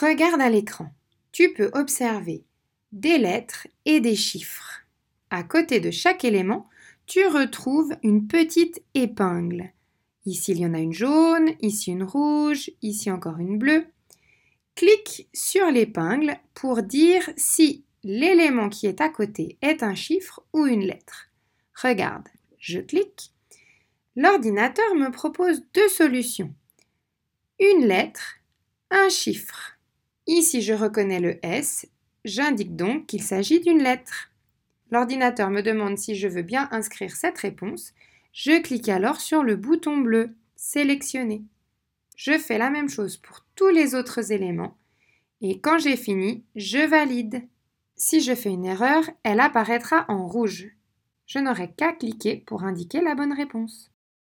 [0.00, 0.94] Regarde à l'écran.
[1.30, 2.46] Tu peux observer
[2.90, 4.80] des lettres et des chiffres.
[5.28, 6.70] À côté de chaque élément,
[7.06, 9.74] tu retrouves une petite épingle.
[10.24, 13.84] Ici, il y en a une jaune, ici une rouge, ici encore une bleue.
[14.74, 20.64] Clique sur l'épingle pour dire si l'élément qui est à côté est un chiffre ou
[20.64, 21.26] une lettre.
[21.74, 22.28] Regarde,
[22.58, 23.34] je clique.
[24.16, 26.54] L'ordinateur me propose deux solutions.
[27.58, 28.36] Une lettre,
[28.90, 29.76] un chiffre.
[30.32, 31.88] Ici, je reconnais le S,
[32.24, 34.30] j'indique donc qu'il s'agit d'une lettre.
[34.92, 37.94] L'ordinateur me demande si je veux bien inscrire cette réponse.
[38.32, 41.42] Je clique alors sur le bouton bleu Sélectionner.
[42.14, 44.76] Je fais la même chose pour tous les autres éléments
[45.40, 47.42] et quand j'ai fini, je valide.
[47.96, 50.68] Si je fais une erreur, elle apparaîtra en rouge.
[51.26, 53.90] Je n'aurai qu'à cliquer pour indiquer la bonne réponse.